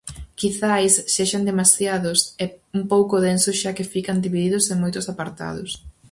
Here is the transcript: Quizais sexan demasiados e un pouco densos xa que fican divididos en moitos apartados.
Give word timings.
Quizais 0.39 0.93
sexan 1.15 1.43
demasiados 1.49 2.19
e 2.43 2.45
un 2.79 2.83
pouco 2.93 3.15
densos 3.27 3.55
xa 3.61 3.75
que 3.77 3.89
fican 3.93 4.17
divididos 4.25 4.69
en 4.73 4.77
moitos 4.83 5.05
apartados. 5.13 5.71